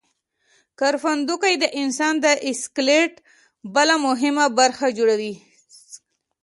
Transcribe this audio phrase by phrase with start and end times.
[0.79, 2.25] کرپندوکي د انسان د
[2.61, 3.13] سکلیټ
[3.75, 5.33] بله مهمه برخه جوړوي.